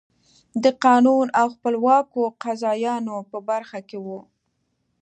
د 0.63 0.65
قانون 0.83 1.25
او 1.39 1.47
خپلواکو 1.55 2.21
قاضیانو 2.43 3.17
په 3.31 3.37
برخو 3.49 3.79
کې 3.89 3.97
وو. 4.05 4.19